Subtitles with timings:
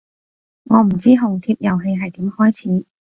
[0.63, 2.87] 我唔知紅帖遊戲係點開始